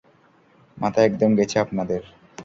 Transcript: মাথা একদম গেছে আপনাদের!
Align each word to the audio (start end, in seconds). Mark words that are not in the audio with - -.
মাথা 0.77 0.99
একদম 1.03 1.31
গেছে 1.39 1.57
আপনাদের! 1.59 2.01